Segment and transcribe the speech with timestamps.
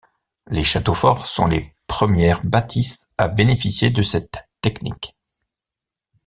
[0.47, 5.15] Les châteaux-forts sont les premières bâtisses à bénéficier de cette technique.